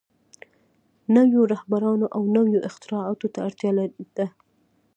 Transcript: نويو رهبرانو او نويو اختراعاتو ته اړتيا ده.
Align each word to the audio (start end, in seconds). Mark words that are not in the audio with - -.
نويو 1.15 1.41
رهبرانو 1.53 2.05
او 2.15 2.21
نويو 2.35 2.65
اختراعاتو 2.69 3.27
ته 3.33 3.39
اړتيا 3.47 3.71
ده. 4.17 4.27